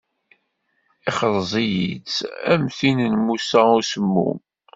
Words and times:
Ixṛez-iyi-tt 1.09 2.17
am 2.51 2.63
tin 2.77 2.99
n 3.11 3.13
Musa 3.25 3.61
Usemmum. 3.77 4.39